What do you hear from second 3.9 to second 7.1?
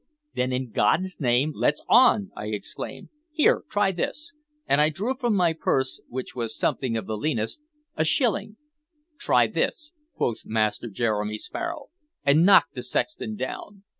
this!" and I drew from my purse, which was something of